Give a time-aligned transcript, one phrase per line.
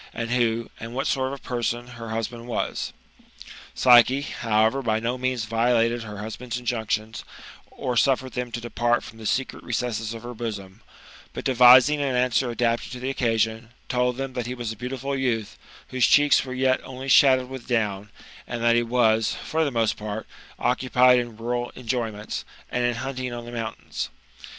[0.15, 2.91] And who, and what sort of a person, her husband was?
[3.75, 7.23] Psyche, however, by no means violated her husband's in junctions,
[7.69, 10.81] or suffered them to depart from the secret recesses of her bosom;
[11.35, 15.15] but devising an, answer adapted to the occasion, told them that he was a beautiful
[15.15, 15.55] youth,
[15.89, 18.09] whose cheeks were yet only shadowed with down,
[18.47, 20.25] and that he was, for the most part,
[20.57, 24.09] occupied in rural employments, and in hunting on the moun tains.